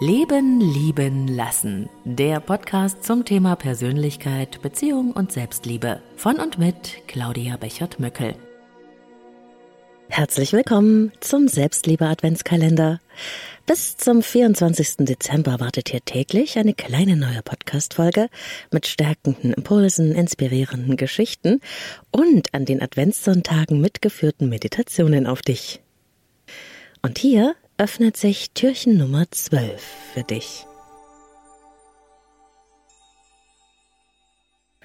Leben, 0.00 0.60
Lieben, 0.60 1.26
Lassen. 1.26 1.88
Der 2.04 2.38
Podcast 2.38 3.02
zum 3.02 3.24
Thema 3.24 3.56
Persönlichkeit, 3.56 4.62
Beziehung 4.62 5.10
und 5.10 5.32
Selbstliebe. 5.32 6.00
Von 6.14 6.36
und 6.36 6.56
mit 6.56 7.02
Claudia 7.08 7.56
Bechert-Möckel. 7.56 8.36
Herzlich 10.08 10.52
willkommen 10.52 11.10
zum 11.18 11.48
Selbstliebe-Adventskalender. 11.48 13.00
Bis 13.66 13.96
zum 13.96 14.22
24. 14.22 14.98
Dezember 14.98 15.58
wartet 15.58 15.88
hier 15.88 16.04
täglich 16.04 16.58
eine 16.58 16.74
kleine 16.74 17.16
neue 17.16 17.42
Podcast-Folge 17.42 18.28
mit 18.70 18.86
stärkenden 18.86 19.52
Impulsen, 19.52 20.14
inspirierenden 20.14 20.96
Geschichten 20.96 21.60
und 22.12 22.54
an 22.54 22.66
den 22.66 22.80
Adventssonntagen 22.80 23.80
mitgeführten 23.80 24.48
Meditationen 24.48 25.26
auf 25.26 25.42
dich. 25.42 25.80
Und 27.02 27.18
hier 27.18 27.56
öffnet 27.78 28.16
sich 28.16 28.50
Türchen 28.50 28.96
Nummer 28.96 29.30
12 29.30 29.80
für 30.12 30.24
dich. 30.24 30.66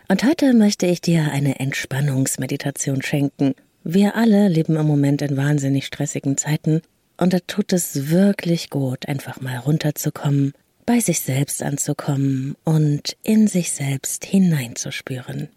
Und 0.07 0.23
heute 0.23 0.53
möchte 0.53 0.85
ich 0.85 1.01
dir 1.01 1.31
eine 1.31 1.59
Entspannungsmeditation 1.59 3.01
schenken. 3.01 3.55
Wir 3.83 4.15
alle 4.15 4.47
leben 4.47 4.75
im 4.75 4.85
Moment 4.85 5.23
in 5.23 5.35
wahnsinnig 5.35 5.87
stressigen 5.87 6.37
Zeiten 6.37 6.83
und 7.17 7.33
da 7.33 7.39
tut 7.39 7.73
es 7.73 8.11
wirklich 8.11 8.69
gut, 8.69 9.07
einfach 9.07 9.41
mal 9.41 9.57
runterzukommen, 9.57 10.53
bei 10.85 10.99
sich 10.99 11.21
selbst 11.21 11.63
anzukommen 11.63 12.55
und 12.63 13.17
in 13.23 13.47
sich 13.47 13.71
selbst 13.71 14.23
hineinzuspüren. 14.23 15.49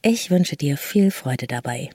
Ich 0.00 0.30
wünsche 0.30 0.56
dir 0.56 0.78
viel 0.78 1.10
Freude 1.10 1.46
dabei. 1.46 1.90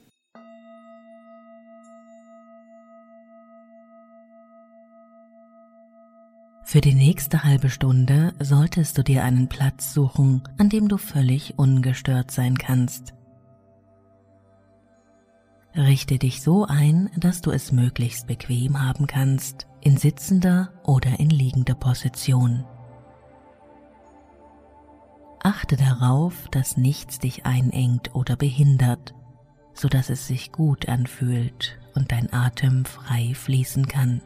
Für 6.68 6.80
die 6.80 6.94
nächste 6.94 7.44
halbe 7.44 7.70
Stunde 7.70 8.34
solltest 8.40 8.98
du 8.98 9.04
dir 9.04 9.22
einen 9.22 9.46
Platz 9.46 9.94
suchen, 9.94 10.42
an 10.58 10.68
dem 10.68 10.88
du 10.88 10.96
völlig 10.96 11.56
ungestört 11.60 12.32
sein 12.32 12.58
kannst. 12.58 13.14
Richte 15.76 16.18
dich 16.18 16.42
so 16.42 16.66
ein, 16.66 17.08
dass 17.16 17.40
du 17.40 17.52
es 17.52 17.70
möglichst 17.70 18.26
bequem 18.26 18.82
haben 18.82 19.06
kannst, 19.06 19.68
in 19.80 19.96
sitzender 19.96 20.72
oder 20.82 21.20
in 21.20 21.30
liegender 21.30 21.76
Position. 21.76 22.64
Achte 25.44 25.76
darauf, 25.76 26.48
dass 26.48 26.76
nichts 26.76 27.20
dich 27.20 27.46
einengt 27.46 28.12
oder 28.16 28.34
behindert, 28.34 29.14
so 29.72 29.86
dass 29.86 30.10
es 30.10 30.26
sich 30.26 30.50
gut 30.50 30.88
anfühlt 30.88 31.78
und 31.94 32.10
dein 32.10 32.32
Atem 32.32 32.86
frei 32.86 33.34
fließen 33.34 33.86
kann. 33.86 34.20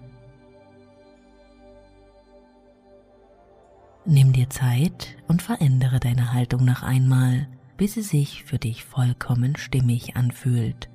Nimm 4.12 4.32
dir 4.32 4.50
Zeit 4.50 5.16
und 5.28 5.40
verändere 5.40 6.00
deine 6.00 6.32
Haltung 6.32 6.64
noch 6.64 6.82
einmal, 6.82 7.46
bis 7.76 7.94
sie 7.94 8.02
sich 8.02 8.42
für 8.42 8.58
dich 8.58 8.84
vollkommen 8.84 9.54
stimmig 9.54 10.16
anfühlt. 10.16 10.90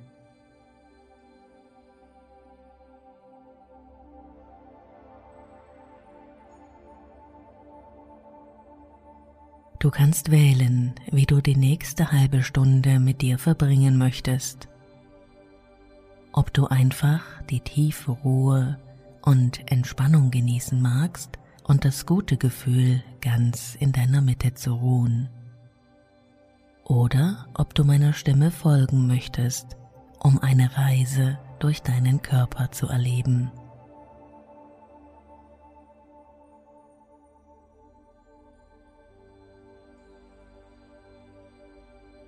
Du 9.78 9.90
kannst 9.90 10.30
wählen, 10.30 10.94
wie 11.10 11.24
du 11.24 11.40
die 11.40 11.56
nächste 11.56 12.12
halbe 12.12 12.42
Stunde 12.42 13.00
mit 13.00 13.22
dir 13.22 13.38
verbringen 13.38 13.96
möchtest. 13.96 14.68
Ob 16.32 16.52
du 16.52 16.66
einfach 16.66 17.22
die 17.48 17.60
tiefe 17.60 18.10
Ruhe 18.10 18.78
und 19.22 19.72
Entspannung 19.72 20.30
genießen 20.30 20.82
magst 20.82 21.38
und 21.66 21.84
das 21.84 22.06
gute 22.06 22.36
Gefühl, 22.36 23.02
ganz 23.20 23.74
in 23.74 23.92
deiner 23.92 24.20
Mitte 24.20 24.54
zu 24.54 24.74
ruhen. 24.74 25.28
Oder 26.84 27.48
ob 27.54 27.74
du 27.74 27.84
meiner 27.84 28.12
Stimme 28.12 28.52
folgen 28.52 29.08
möchtest, 29.08 29.76
um 30.20 30.38
eine 30.38 30.76
Reise 30.76 31.38
durch 31.58 31.82
deinen 31.82 32.22
Körper 32.22 32.70
zu 32.70 32.86
erleben. 32.86 33.50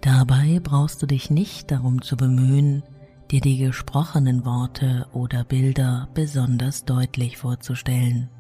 Dabei 0.01 0.59
brauchst 0.61 1.03
du 1.03 1.07
dich 1.07 1.31
nicht 1.31 1.71
darum 1.71 2.03
zu 2.03 2.17
bemühen, 2.17 2.83
dir 3.31 3.41
die 3.41 3.59
gesprochenen 3.59 4.45
Worte 4.45 5.07
oder 5.13 5.45
Bilder 5.45 6.09
besonders 6.15 6.85
deutlich 6.85 7.37
vorzustellen. 7.37 8.31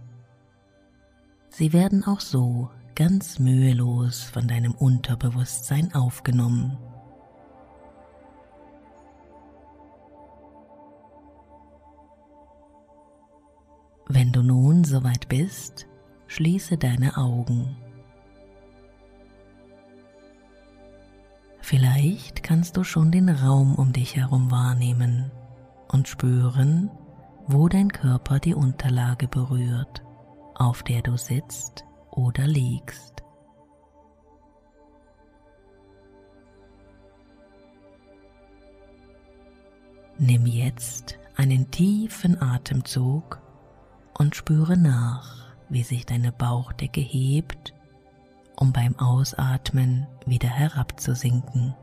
Sie 1.51 1.73
werden 1.73 2.05
auch 2.05 2.21
so 2.21 2.71
ganz 2.95 3.39
mühelos 3.39 4.23
von 4.23 4.49
deinem 4.49 4.73
Unterbewusstsein 4.73 5.95
aufgenommen. 5.95 6.77
Wenn 14.09 14.33
du 14.33 14.43
nun 14.43 14.85
soweit 14.85 15.29
bist, 15.29 15.87
schließe 16.27 16.79
deine 16.79 17.17
Augen. 17.17 17.77
Vielleicht 21.61 22.43
kannst 22.43 22.77
du 22.79 22.85
schon 22.85 23.13
den 23.13 23.29
Raum 23.29 23.75
um 23.75 23.93
dich 23.93 24.17
herum 24.17 24.51
wahrnehmen 24.51 25.31
und 25.89 26.09
spüren, 26.09 26.91
wo 27.47 27.69
dein 27.69 27.93
Körper 27.93 28.39
die 28.39 28.55
Unterlage 28.55 29.29
berührt 29.29 30.03
auf 30.59 30.83
der 30.83 31.03
du 31.03 31.17
sitzt 31.17 31.85
oder 32.11 32.47
liegst. 32.47 33.23
Nimm 40.19 40.47
jetzt 40.47 41.17
einen 41.37 41.71
tiefen 41.71 42.43
Atemzug 42.43 43.41
und 44.19 44.35
spüre 44.35 44.77
nach, 44.77 45.55
wie 45.69 45.85
sich 45.85 46.05
deine 46.07 46.33
Bauchdecke 46.33 47.01
hebt, 47.01 47.73
um 48.57 48.73
beim 48.73 48.99
Ausatmen 48.99 50.09
wieder 50.27 50.49
herabzusinken. 50.49 51.77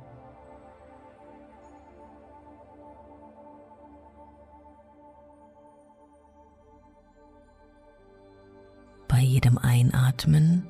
Jedem 9.35 9.57
Einatmen 9.57 10.65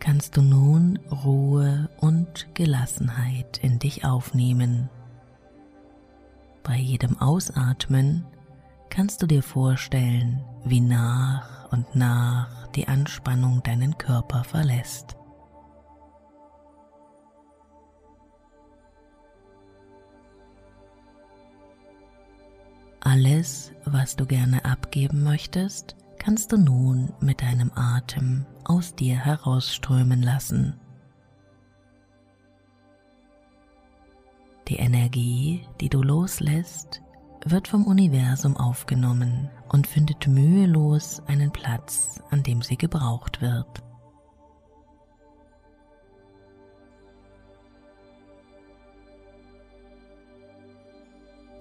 kannst 0.00 0.36
du 0.36 0.42
nun 0.42 0.98
Ruhe 1.24 1.88
und 1.98 2.48
Gelassenheit 2.52 3.58
in 3.62 3.78
dich 3.78 4.04
aufnehmen. 4.04 4.90
Bei 6.64 6.74
jedem 6.74 7.16
Ausatmen 7.20 8.26
kannst 8.90 9.22
du 9.22 9.28
dir 9.28 9.44
vorstellen, 9.44 10.42
wie 10.64 10.80
nach 10.80 11.70
und 11.70 11.94
nach 11.94 12.66
die 12.72 12.88
Anspannung 12.88 13.62
deinen 13.62 13.96
Körper 13.98 14.42
verlässt. 14.42 15.16
Alles, 22.98 23.72
was 23.84 24.16
du 24.16 24.26
gerne 24.26 24.64
abgeben 24.64 25.22
möchtest, 25.22 25.94
kannst 26.22 26.52
du 26.52 26.56
nun 26.56 27.12
mit 27.18 27.42
deinem 27.42 27.72
Atem 27.74 28.46
aus 28.62 28.94
dir 28.94 29.16
herausströmen 29.16 30.22
lassen. 30.22 30.78
Die 34.68 34.76
Energie, 34.76 35.66
die 35.80 35.88
du 35.88 36.00
loslässt, 36.00 37.02
wird 37.44 37.66
vom 37.66 37.86
Universum 37.88 38.56
aufgenommen 38.56 39.50
und 39.68 39.88
findet 39.88 40.28
mühelos 40.28 41.20
einen 41.26 41.50
Platz, 41.50 42.22
an 42.30 42.44
dem 42.44 42.62
sie 42.62 42.76
gebraucht 42.76 43.42
wird. 43.42 43.82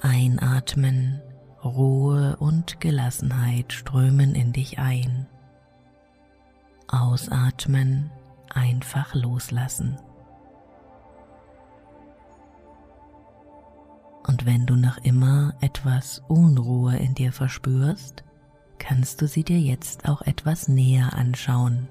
Einatmen 0.02 1.20
Ruhe 1.64 2.38
und 2.38 2.80
Gelassenheit 2.82 3.72
strömen 3.74 4.34
in 4.34 4.52
dich 4.52 4.80
ein. 4.80 5.28
Ausatmen, 6.88 8.10
einfach 8.50 9.14
loslassen. 9.14 9.98
Und 14.28 14.46
wenn 14.46 14.66
du 14.66 14.76
noch 14.76 14.98
immer 15.00 15.54
etwas 15.62 16.22
Unruhe 16.28 16.98
in 16.98 17.16
dir 17.16 17.32
verspürst, 17.32 18.24
kannst 18.80 19.22
du 19.22 19.28
sie 19.28 19.44
dir 19.44 19.60
jetzt 19.60 20.08
auch 20.08 20.22
etwas 20.22 20.68
näher 20.68 21.14
anschauen. 21.14 21.88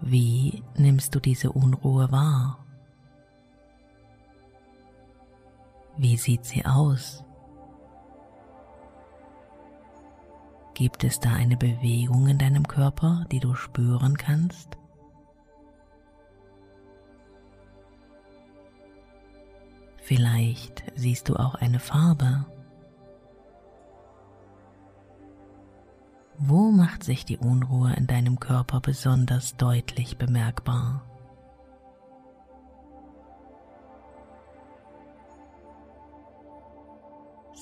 Wie 0.00 0.62
nimmst 0.76 1.14
du 1.14 1.20
diese 1.20 1.52
Unruhe 1.52 2.12
wahr? 2.12 2.63
Wie 5.96 6.16
sieht 6.16 6.44
sie 6.44 6.64
aus? 6.64 7.24
Gibt 10.74 11.04
es 11.04 11.20
da 11.20 11.32
eine 11.32 11.56
Bewegung 11.56 12.26
in 12.26 12.38
deinem 12.38 12.66
Körper, 12.66 13.24
die 13.30 13.38
du 13.38 13.54
spüren 13.54 14.16
kannst? 14.16 14.76
Vielleicht 20.02 20.82
siehst 20.96 21.28
du 21.28 21.36
auch 21.36 21.54
eine 21.54 21.78
Farbe. 21.78 22.44
Wo 26.38 26.72
macht 26.72 27.04
sich 27.04 27.24
die 27.24 27.38
Unruhe 27.38 27.94
in 27.94 28.08
deinem 28.08 28.40
Körper 28.40 28.80
besonders 28.80 29.56
deutlich 29.56 30.18
bemerkbar? 30.18 31.02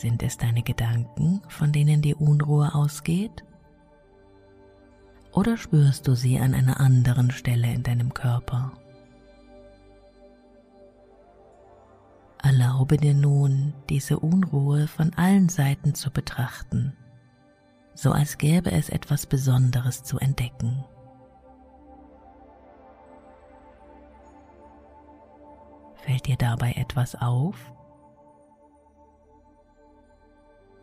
Sind 0.03 0.25
es 0.25 0.37
deine 0.37 0.65
Gedanken, 0.65 1.43
von 1.47 1.71
denen 1.71 2.03
die 2.03 2.17
Unruhe 2.17 2.75
ausgeht? 2.75 3.45
Oder 5.31 5.57
spürst 5.57 6.09
du 6.09 6.17
sie 6.17 6.41
an 6.41 6.55
einer 6.55 6.81
anderen 6.81 7.31
Stelle 7.31 7.73
in 7.73 7.85
deinem 7.85 8.13
Körper? 8.13 8.73
Erlaube 12.43 12.97
dir 12.97 13.15
nun, 13.15 13.75
diese 13.89 14.19
Unruhe 14.19 14.89
von 14.89 15.15
allen 15.15 15.49
Seiten 15.49 15.95
zu 15.95 16.11
betrachten, 16.11 16.97
so 17.95 18.11
als 18.11 18.39
gäbe 18.39 18.73
es 18.73 18.89
etwas 18.89 19.27
Besonderes 19.27 20.03
zu 20.03 20.19
entdecken. 20.19 20.85
Fällt 25.95 26.27
dir 26.27 26.37
dabei 26.37 26.73
etwas 26.73 27.15
auf? 27.15 27.73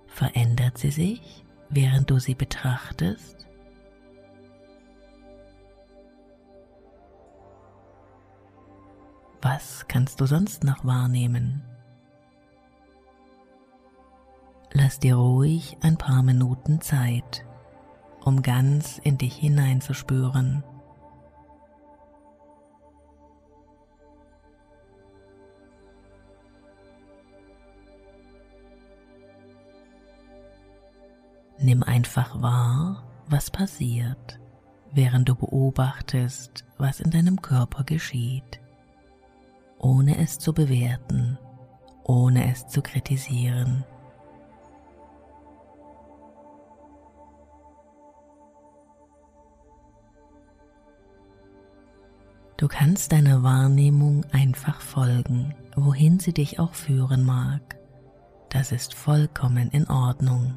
Verändert 0.10 0.78
sie 0.78 0.92
sich, 0.92 1.46
während 1.70 2.10
du 2.10 2.20
sie 2.20 2.36
betrachtest? 2.36 3.48
Was 9.42 9.88
kannst 9.88 10.20
du 10.20 10.26
sonst 10.26 10.64
noch 10.64 10.84
wahrnehmen? 10.84 11.64
Lass 14.74 15.00
dir 15.00 15.16
ruhig 15.16 15.78
ein 15.82 15.98
paar 15.98 16.22
Minuten 16.22 16.82
Zeit, 16.82 17.46
um 18.24 18.42
ganz 18.42 19.00
in 19.00 19.18
dich 19.18 19.36
hineinzuspüren. 19.36 20.64
Nimm 31.70 31.84
einfach 31.84 32.42
wahr, 32.42 33.04
was 33.28 33.52
passiert, 33.52 34.40
während 34.92 35.30
du 35.30 35.36
beobachtest, 35.36 36.66
was 36.80 37.00
in 37.00 37.12
deinem 37.12 37.44
Körper 37.44 37.84
geschieht, 37.84 38.60
ohne 39.78 40.18
es 40.18 40.40
zu 40.40 40.52
bewerten, 40.52 41.38
ohne 42.04 42.52
es 42.52 42.68
zu 42.70 42.82
kritisieren. 42.82 43.86
Du 52.58 52.68
kannst 52.68 53.12
deiner 53.12 53.44
Wahrnehmung 53.44 54.26
einfach 54.32 54.82
folgen, 54.82 55.54
wohin 55.76 56.18
sie 56.20 56.34
dich 56.34 56.60
auch 56.60 56.74
führen 56.74 57.24
mag. 57.24 57.78
Das 58.50 58.72
ist 58.72 58.96
vollkommen 58.96 59.70
in 59.70 59.88
Ordnung. 59.88 60.56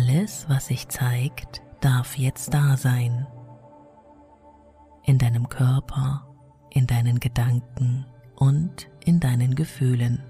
Alles, 0.00 0.48
was 0.48 0.68
sich 0.68 0.88
zeigt, 0.88 1.60
darf 1.82 2.16
jetzt 2.16 2.54
da 2.54 2.78
sein. 2.78 3.26
In 5.04 5.18
deinem 5.18 5.50
Körper, 5.50 6.26
in 6.70 6.86
deinen 6.86 7.20
Gedanken 7.20 8.06
und 8.34 8.88
in 9.04 9.20
deinen 9.20 9.54
Gefühlen. 9.54 10.22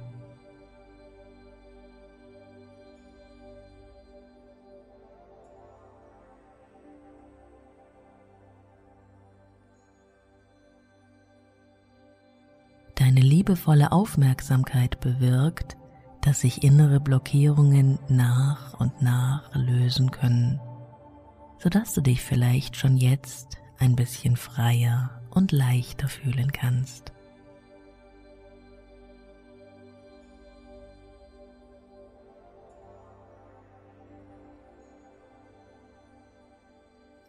Deine 12.96 13.20
liebevolle 13.20 13.92
Aufmerksamkeit 13.92 14.98
bewirkt, 14.98 15.76
dass 16.20 16.40
sich 16.40 16.62
innere 16.62 17.00
Blockierungen 17.00 17.98
nach 18.08 18.78
und 18.78 19.02
nach 19.02 19.54
lösen 19.54 20.10
können, 20.10 20.60
sodass 21.58 21.94
du 21.94 22.00
dich 22.00 22.22
vielleicht 22.22 22.76
schon 22.76 22.96
jetzt 22.96 23.58
ein 23.78 23.96
bisschen 23.96 24.36
freier 24.36 25.10
und 25.30 25.52
leichter 25.52 26.08
fühlen 26.08 26.52
kannst. 26.52 27.12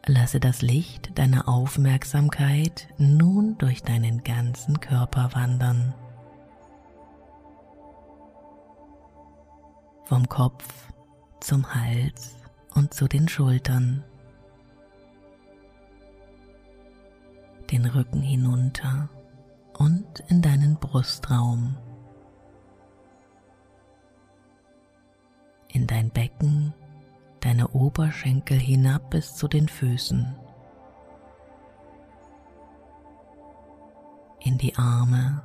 Lasse 0.07 0.39
das 0.39 0.61
Licht 0.61 1.17
deiner 1.17 1.47
Aufmerksamkeit 1.47 2.87
nun 2.97 3.57
durch 3.59 3.83
deinen 3.83 4.23
ganzen 4.23 4.79
Körper 4.79 5.29
wandern. 5.33 5.93
Vom 10.11 10.27
Kopf 10.27 10.91
zum 11.39 11.73
Hals 11.73 12.35
und 12.75 12.93
zu 12.93 13.07
den 13.07 13.29
Schultern, 13.29 14.03
den 17.71 17.85
Rücken 17.85 18.21
hinunter 18.21 19.07
und 19.77 20.19
in 20.27 20.41
deinen 20.41 20.75
Brustraum, 20.75 21.77
in 25.69 25.87
dein 25.87 26.09
Becken, 26.09 26.73
deine 27.39 27.69
Oberschenkel 27.69 28.59
hinab 28.59 29.11
bis 29.11 29.35
zu 29.35 29.47
den 29.47 29.69
Füßen, 29.69 30.35
in 34.41 34.57
die 34.57 34.75
Arme 34.75 35.41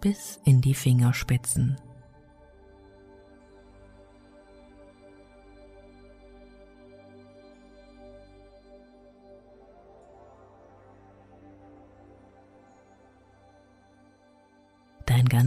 bis 0.00 0.38
in 0.44 0.60
die 0.60 0.74
Fingerspitzen. 0.74 1.76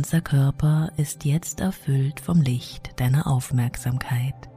Ganzer 0.10 0.22
Körper 0.22 0.92
ist 0.98 1.24
jetzt 1.24 1.60
erfüllt 1.60 2.20
vom 2.20 2.42
Licht 2.42 3.00
deiner 3.00 3.28
Aufmerksamkeit. 3.28 4.50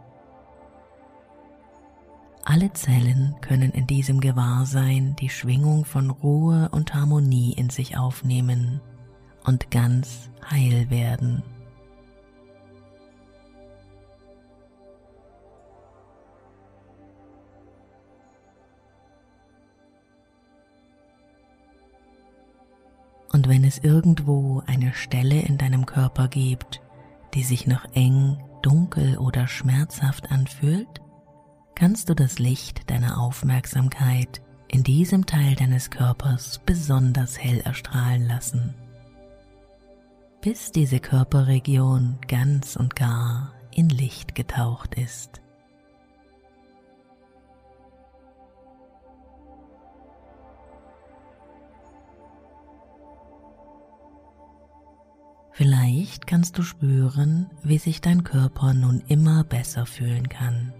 Alle 2.42 2.72
Zellen 2.72 3.34
können 3.42 3.70
in 3.70 3.86
diesem 3.86 4.22
Gewahrsein 4.22 5.14
die 5.16 5.28
Schwingung 5.28 5.84
von 5.84 6.08
Ruhe 6.08 6.70
und 6.72 6.94
Harmonie 6.94 7.52
in 7.52 7.68
sich 7.68 7.98
aufnehmen 7.98 8.80
und 9.44 9.70
ganz 9.70 10.30
heil 10.50 10.88
werden. 10.88 11.42
Und 23.32 23.48
wenn 23.48 23.64
es 23.64 23.78
irgendwo 23.78 24.62
eine 24.66 24.92
Stelle 24.92 25.40
in 25.40 25.58
deinem 25.58 25.86
Körper 25.86 26.28
gibt, 26.28 26.80
die 27.34 27.42
sich 27.42 27.66
noch 27.66 27.84
eng, 27.94 28.38
dunkel 28.60 29.18
oder 29.18 29.48
schmerzhaft 29.48 30.30
anfühlt, 30.30 31.00
kannst 31.74 32.08
du 32.08 32.14
das 32.14 32.38
Licht 32.38 32.90
deiner 32.90 33.18
Aufmerksamkeit 33.20 34.42
in 34.68 34.82
diesem 34.82 35.26
Teil 35.26 35.54
deines 35.54 35.90
Körpers 35.90 36.60
besonders 36.64 37.38
hell 37.38 37.60
erstrahlen 37.60 38.26
lassen, 38.26 38.74
bis 40.40 40.72
diese 40.72 40.98
Körperregion 40.98 42.18
ganz 42.26 42.76
und 42.76 42.96
gar 42.96 43.52
in 43.70 43.90
Licht 43.90 44.34
getaucht 44.34 44.94
ist. 44.94 45.41
Vielleicht 55.52 56.26
kannst 56.26 56.56
du 56.56 56.62
spüren, 56.62 57.50
wie 57.62 57.78
sich 57.78 58.00
dein 58.00 58.24
Körper 58.24 58.72
nun 58.72 59.02
immer 59.06 59.44
besser 59.44 59.84
fühlen 59.84 60.28
kann. 60.28 60.72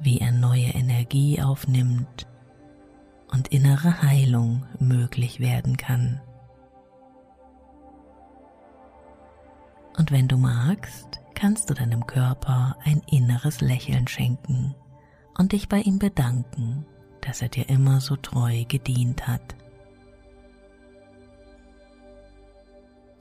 Wie 0.00 0.18
er 0.18 0.32
neue 0.32 0.68
Energie 0.68 1.42
aufnimmt 1.42 2.28
und 3.32 3.48
innere 3.48 4.02
Heilung 4.02 4.64
möglich 4.78 5.40
werden 5.40 5.76
kann. 5.76 6.20
Und 9.98 10.12
wenn 10.12 10.28
du 10.28 10.36
magst, 10.36 11.20
kannst 11.34 11.68
du 11.68 11.74
deinem 11.74 12.06
Körper 12.06 12.76
ein 12.84 13.02
inneres 13.10 13.60
Lächeln 13.60 14.06
schenken 14.06 14.74
und 15.36 15.52
dich 15.52 15.68
bei 15.68 15.80
ihm 15.80 15.98
bedanken, 15.98 16.86
dass 17.20 17.42
er 17.42 17.48
dir 17.48 17.68
immer 17.68 18.00
so 18.00 18.16
treu 18.16 18.64
gedient 18.68 19.26
hat. 19.26 19.56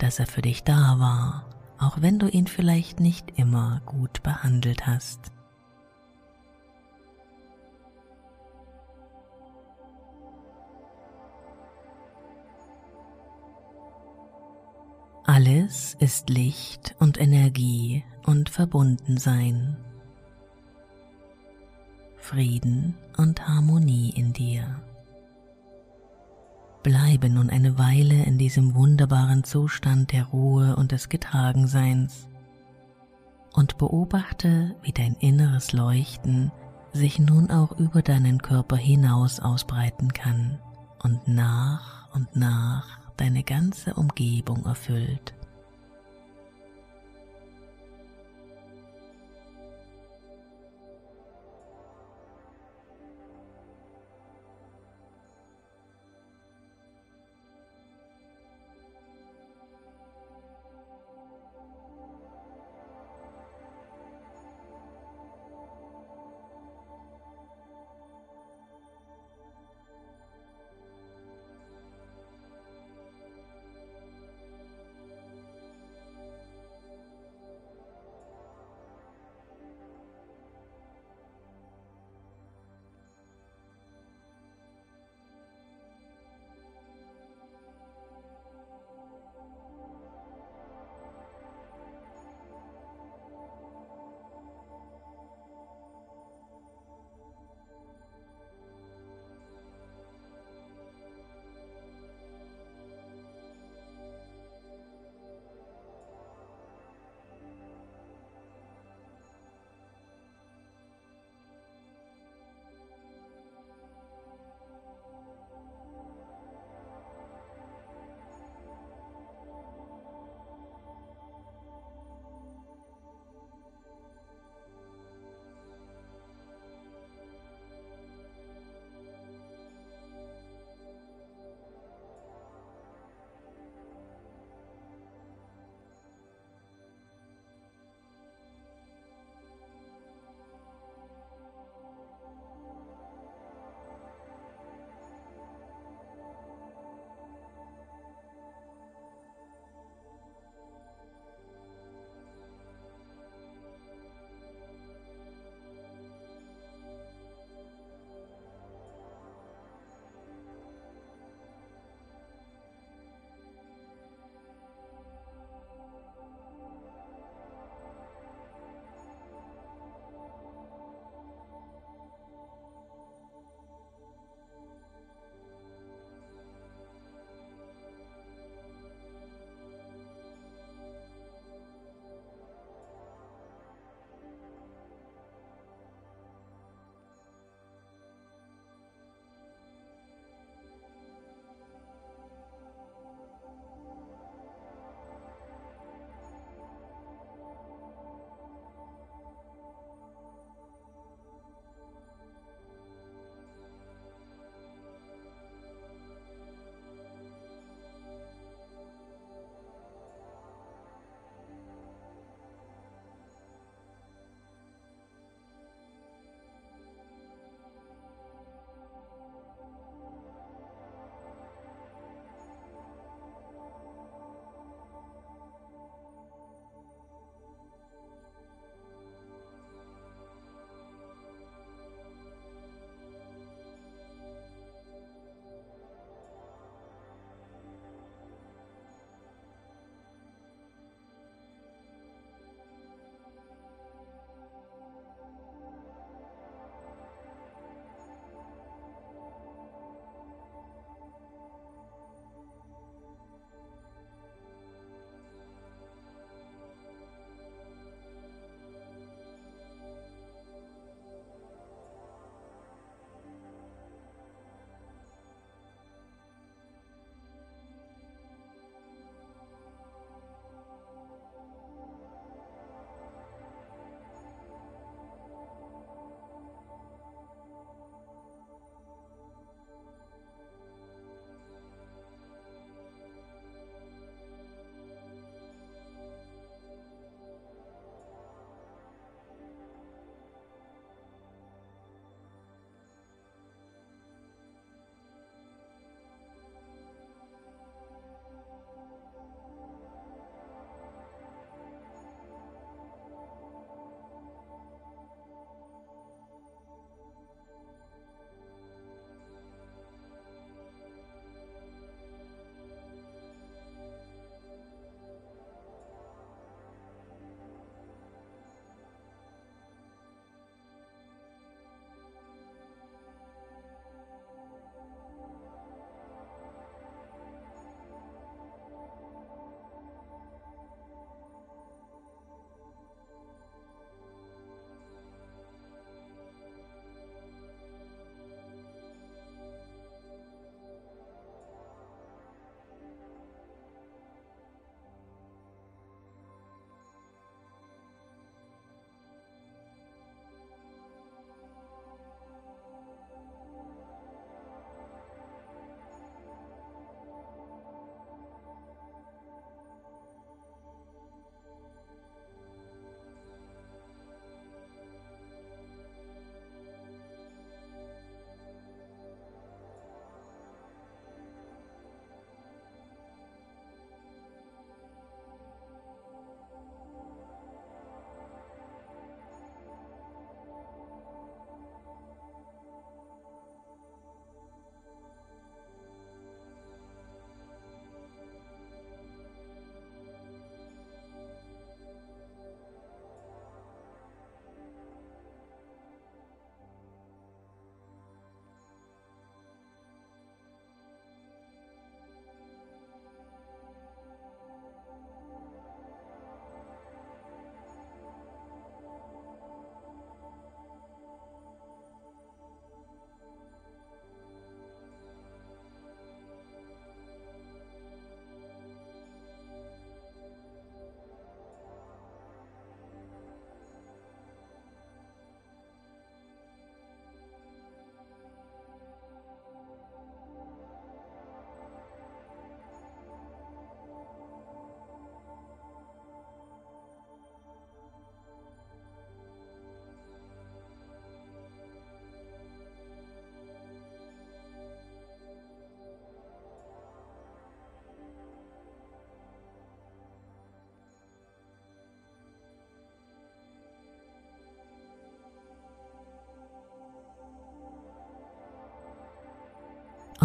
Dass 0.02 0.18
er 0.18 0.26
für 0.26 0.42
dich 0.42 0.64
da 0.64 0.98
war, 0.98 1.46
auch 1.78 2.02
wenn 2.02 2.18
du 2.18 2.28
ihn 2.28 2.48
vielleicht 2.48 3.00
nicht 3.00 3.38
immer 3.38 3.84
gut 3.86 4.24
behandelt 4.24 4.88
hast. 4.88 5.32
Alles 15.24 15.96
ist 16.00 16.32
Licht 16.32 16.96
und 16.98 17.22
Energie 17.22 18.04
und 18.26 18.50
Verbundensein. 18.50 19.78
Frieden 22.18 22.98
und 23.18 23.48
Harmonie 23.48 24.10
in 24.16 24.34
dir. 24.34 24.82
Bleibe 26.84 27.30
nun 27.30 27.50
eine 27.50 27.78
Weile 27.78 28.24
in 28.24 28.38
diesem 28.40 28.74
wunderbaren 28.74 29.44
Zustand 29.44 30.12
der 30.12 30.26
Ruhe 30.26 30.76
und 30.76 30.92
des 30.92 31.10
Getragenseins 31.10 32.28
und 33.54 33.78
beobachte, 33.78 34.76
wie 34.82 34.92
dein 34.92 35.14
inneres 35.16 35.74
Leuchten 35.74 36.52
sich 36.92 37.20
nun 37.20 37.52
auch 37.52 37.78
über 37.78 38.02
deinen 38.02 38.42
Körper 38.42 38.78
hinaus 38.78 39.40
ausbreiten 39.40 40.12
kann 40.12 40.60
und 41.04 41.28
nach 41.28 42.14
und 42.16 42.36
nach 42.36 43.00
deine 43.16 43.44
ganze 43.44 43.94
Umgebung 43.94 44.66
erfüllt. 44.66 45.36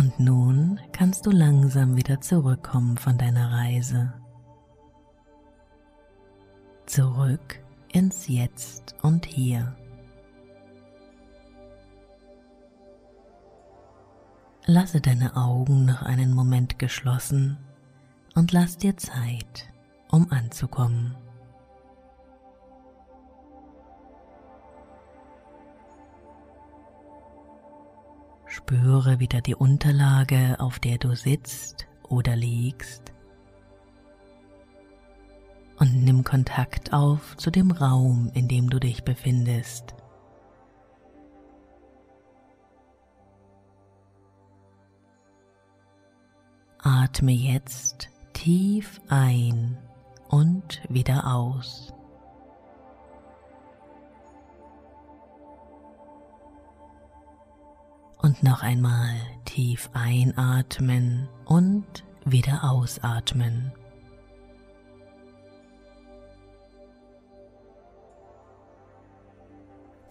Und 0.06 0.20
nun 0.20 0.80
kannst 0.92 1.26
du 1.26 1.32
langsam 1.32 1.96
wieder 1.96 2.20
zurückkommen 2.20 2.96
von 2.96 3.18
deiner 3.18 3.50
Reise. 3.50 4.14
Zurück 6.86 7.60
ins 7.92 8.28
Jetzt 8.28 8.94
und 9.02 9.26
Hier. 9.26 9.74
Lasse 14.66 15.00
deine 15.00 15.34
Augen 15.34 15.86
noch 15.86 16.02
einen 16.02 16.32
Moment 16.32 16.78
geschlossen 16.78 17.58
und 18.36 18.52
lass 18.52 18.78
dir 18.78 18.96
Zeit, 18.96 19.72
um 20.08 20.30
anzukommen. 20.30 21.16
Spüre 28.66 29.20
wieder 29.20 29.42
die 29.42 29.54
Unterlage, 29.54 30.56
auf 30.58 30.80
der 30.80 30.98
du 30.98 31.14
sitzt 31.14 31.86
oder 32.02 32.34
liegst. 32.34 33.12
Und 35.78 36.02
nimm 36.02 36.24
Kontakt 36.24 36.92
auf 36.92 37.36
zu 37.36 37.52
dem 37.52 37.70
Raum, 37.70 38.28
in 38.34 38.48
dem 38.48 38.68
du 38.68 38.80
dich 38.80 39.04
befindest. 39.04 39.94
Atme 46.78 47.30
jetzt 47.30 48.08
tief 48.32 49.00
ein 49.08 49.78
und 50.28 50.82
wieder 50.88 51.32
aus. 51.32 51.94
Und 58.18 58.42
noch 58.42 58.62
einmal 58.62 59.14
tief 59.44 59.90
einatmen 59.92 61.28
und 61.44 62.04
wieder 62.24 62.64
ausatmen. 62.64 63.72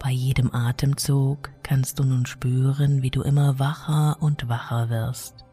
Bei 0.06 0.12
jedem 0.12 0.54
Atemzug 0.54 1.50
kannst 1.64 1.98
du 1.98 2.04
nun 2.04 2.26
spüren, 2.26 3.02
wie 3.02 3.10
du 3.10 3.22
immer 3.22 3.58
wacher 3.58 4.16
und 4.20 4.48
wacher 4.48 4.88
wirst, 4.88 5.44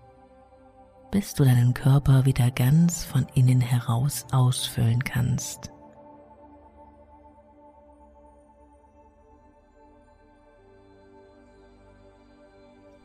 bis 1.10 1.34
du 1.34 1.44
deinen 1.44 1.74
Körper 1.74 2.26
wieder 2.26 2.52
ganz 2.52 3.04
von 3.04 3.26
innen 3.34 3.62
heraus 3.62 4.28
ausfüllen 4.32 5.04
kannst. 5.04 5.73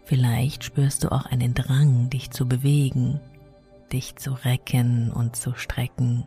Vielleicht 0.08 0.64
spürst 0.64 1.04
du 1.04 1.12
auch 1.12 1.26
einen 1.26 1.52
Drang, 1.52 2.08
dich 2.08 2.30
zu 2.30 2.48
bewegen, 2.48 3.20
dich 3.92 4.16
zu 4.16 4.32
recken 4.32 5.12
und 5.12 5.36
zu 5.36 5.52
strecken. 5.54 6.24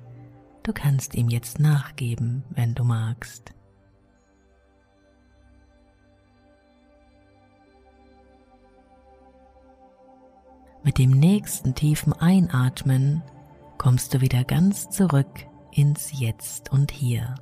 Du 0.61 0.71
kannst 0.71 1.15
ihm 1.15 1.29
jetzt 1.29 1.59
nachgeben, 1.59 2.43
wenn 2.51 2.75
du 2.75 2.83
magst. 2.83 3.55
Mit 10.83 10.99
dem 10.99 11.09
nächsten 11.09 11.73
tiefen 11.73 12.13
Einatmen 12.13 13.23
kommst 13.79 14.13
du 14.13 14.21
wieder 14.21 14.43
ganz 14.43 14.91
zurück 14.91 15.47
ins 15.71 16.19
Jetzt 16.19 16.71
und 16.71 16.91
Hier. 16.91 17.33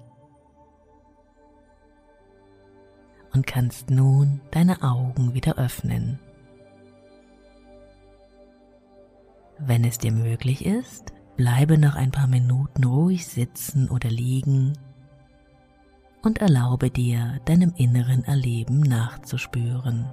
Und 3.34 3.46
kannst 3.46 3.90
nun 3.90 4.40
deine 4.52 4.82
Augen 4.82 5.34
wieder 5.34 5.58
öffnen. 5.58 6.18
Wenn 9.60 9.84
es 9.84 9.98
dir 9.98 10.12
möglich 10.12 10.66
ist, 10.66 11.14
bleibe 11.36 11.78
noch 11.78 11.96
ein 11.96 12.12
paar 12.12 12.28
Minuten 12.28 12.84
ruhig 12.84 13.28
sitzen 13.28 13.90
oder 13.90 14.10
liegen 14.10 14.74
und 16.22 16.40
erlaube 16.40 16.90
dir, 16.90 17.40
deinem 17.46 17.74
inneren 17.76 18.24
Erleben 18.24 18.82
nachzuspüren. 18.82 20.06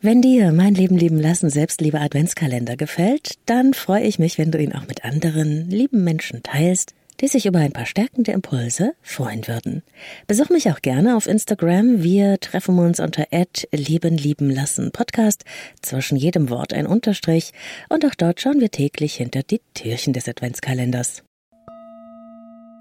Wenn 0.00 0.22
dir 0.22 0.52
mein 0.52 0.76
Leben 0.76 0.96
lieben 0.96 1.20
lassen 1.20 1.50
Selbstliebe 1.50 2.00
Adventskalender 2.00 2.76
gefällt, 2.76 3.34
dann 3.46 3.74
freue 3.74 4.04
ich 4.04 4.20
mich, 4.20 4.38
wenn 4.38 4.52
du 4.52 4.62
ihn 4.62 4.72
auch 4.72 4.86
mit 4.86 5.04
anderen 5.04 5.68
lieben 5.68 6.04
Menschen 6.04 6.44
teilst, 6.44 6.94
die 7.20 7.26
sich 7.26 7.46
über 7.46 7.58
ein 7.58 7.72
paar 7.72 7.84
stärkende 7.84 8.30
Impulse 8.30 8.92
freuen 9.02 9.48
würden. 9.48 9.82
Besuch 10.28 10.50
mich 10.50 10.70
auch 10.70 10.82
gerne 10.82 11.16
auf 11.16 11.26
Instagram. 11.26 12.00
Wir 12.00 12.38
treffen 12.38 12.78
uns 12.78 13.00
unter 13.00 13.26
Lieben 13.72 14.16
lieben 14.16 14.50
lassen 14.50 14.92
Podcast. 14.92 15.44
Zwischen 15.82 16.16
jedem 16.16 16.48
Wort 16.48 16.72
ein 16.72 16.86
Unterstrich. 16.86 17.50
Und 17.88 18.06
auch 18.06 18.14
dort 18.14 18.40
schauen 18.40 18.60
wir 18.60 18.70
täglich 18.70 19.16
hinter 19.16 19.42
die 19.42 19.60
Türchen 19.74 20.12
des 20.12 20.28
Adventskalenders. 20.28 21.24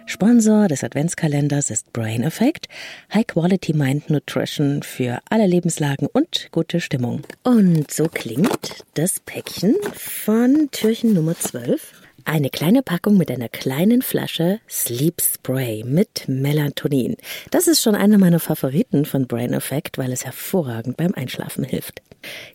Sponsor 0.10 0.70
des 0.70 0.86
Adventskalenders 0.86 1.70
ist 1.70 1.92
Brain 1.92 2.24
Effect, 2.24 2.70
High 3.14 3.28
Quality 3.28 3.74
Mind 3.74 4.10
Nutrition 4.10 4.82
für 4.82 5.20
alle 5.30 5.46
Lebenslagen 5.46 6.08
und 6.08 6.48
gute 6.52 6.80
Stimmung. 6.80 7.24
Und 7.44 7.92
so 7.92 8.08
klingt 8.08 8.86
das 8.94 9.20
Päckchen 9.20 9.76
von 9.94 10.70
Türchen 10.72 11.14
Nummer 11.14 11.38
12. 11.38 11.92
Eine 12.24 12.50
kleine 12.50 12.84
Packung 12.84 13.18
mit 13.18 13.30
einer 13.30 13.50
kleinen 13.50 14.02
Flasche 14.02 14.62
Sleep 14.70 15.22
Spray 15.22 15.84
mit 15.84 16.24
Melatonin. 16.30 17.18
Das 17.52 17.68
ist 17.68 17.84
schon 17.84 17.96
einer 17.96 18.18
meiner 18.18 18.40
Favoriten 18.40 19.04
von 19.04 19.28
Brain 19.28 19.54
Effect, 19.54 19.98
weil 19.98 20.14
es 20.14 20.24
hervorragend 20.24 20.96
beim 20.96 21.14
Einschlafen 21.16 21.66
hilft. 21.66 22.02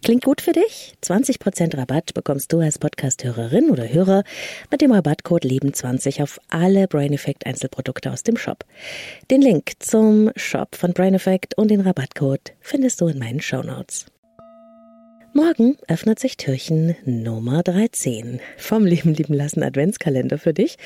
Klingt 0.04 0.24
gut 0.24 0.40
für 0.40 0.52
dich? 0.52 0.94
20% 1.02 1.76
Rabatt 1.76 2.14
bekommst 2.14 2.52
du 2.52 2.60
als 2.60 2.78
Podcast-Hörerin 2.78 3.70
oder 3.70 3.88
Hörer 3.88 4.24
mit 4.70 4.80
dem 4.80 4.92
Rabattcode 4.92 5.44
Leben20 5.44 6.22
auf 6.22 6.40
alle 6.48 6.88
Brain 6.88 7.12
Effect 7.12 7.46
Einzelprodukte 7.46 8.12
aus 8.12 8.22
dem 8.22 8.36
Shop. 8.36 8.64
Den 9.30 9.42
Link 9.42 9.72
zum 9.78 10.30
Shop 10.36 10.74
von 10.74 10.92
Brain 10.92 11.14
Effect 11.14 11.56
und 11.56 11.70
den 11.70 11.80
Rabattcode 11.80 12.52
findest 12.60 13.00
du 13.00 13.06
in 13.08 13.18
meinen 13.18 13.40
Show 13.40 13.62
Notes. 13.62 14.06
Morgen 15.34 15.78
öffnet 15.88 16.18
sich 16.18 16.36
Türchen 16.36 16.94
Nummer 17.06 17.62
13 17.62 18.38
vom 18.58 18.84
Leben 18.84 19.14
lieben 19.14 19.32
lassen 19.32 19.62
Adventskalender 19.62 20.36
für 20.36 20.52
dich. 20.52 20.76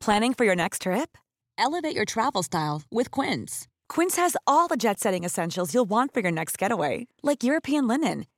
Planning 0.00 0.32
for 0.32 0.46
your 0.46 0.56
next 0.56 0.84
trip? 0.84 1.18
Elevate 1.58 1.94
your 1.94 2.06
travel 2.06 2.42
style 2.42 2.80
with 2.90 3.10
Quince. 3.10 3.66
Quince 3.90 4.16
has 4.16 4.34
all 4.46 4.66
the 4.66 4.78
jet-setting 4.78 5.24
essentials 5.24 5.74
you'll 5.74 5.84
want 5.84 6.14
for 6.14 6.22
your 6.22 6.32
next 6.32 6.56
getaway, 6.56 7.06
like 7.22 7.44
European 7.44 7.86
linen 7.86 8.24